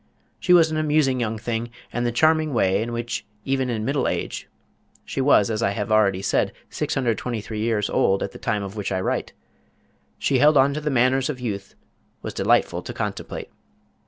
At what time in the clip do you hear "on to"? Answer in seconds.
10.57-10.81